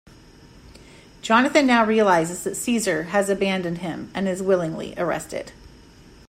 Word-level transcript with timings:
Jonathan 1.21 1.67
now 1.67 1.85
realizes 1.85 2.43
that 2.43 2.55
Caesar 2.55 3.03
has 3.03 3.29
abandoned 3.29 3.77
him, 3.77 4.09
and 4.15 4.27
is 4.27 4.41
willingly 4.41 4.95
arrested. 4.97 5.51